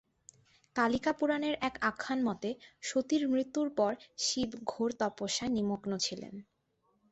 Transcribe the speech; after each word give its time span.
কালিকা 0.75 1.11
পুরাণের 1.13 1.55
এক 1.61 1.75
আখ্যান 1.81 2.19
মতে, 2.23 2.49
সতীর 2.81 3.23
মৃত্যুর 3.27 3.67
পর 3.75 3.91
শিব 4.17 4.49
ঘোর 4.65 4.89
তপস্যায় 4.99 5.51
নিমগ্ন 5.51 5.91
ছিলেন। 5.97 6.33